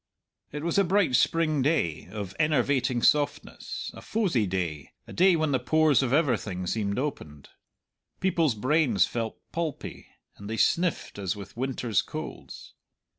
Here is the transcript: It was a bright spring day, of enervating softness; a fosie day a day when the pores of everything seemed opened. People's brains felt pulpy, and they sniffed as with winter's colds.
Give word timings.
It 0.51 0.63
was 0.63 0.79
a 0.79 0.83
bright 0.83 1.15
spring 1.15 1.61
day, 1.61 2.07
of 2.09 2.35
enervating 2.39 3.03
softness; 3.03 3.91
a 3.93 4.01
fosie 4.01 4.47
day 4.49 4.93
a 5.05 5.13
day 5.13 5.35
when 5.35 5.51
the 5.51 5.59
pores 5.59 6.01
of 6.01 6.11
everything 6.11 6.65
seemed 6.65 6.97
opened. 6.97 7.49
People's 8.19 8.55
brains 8.55 9.05
felt 9.05 9.37
pulpy, 9.51 10.07
and 10.37 10.49
they 10.49 10.57
sniffed 10.57 11.19
as 11.19 11.35
with 11.35 11.55
winter's 11.55 12.01
colds. 12.01 12.73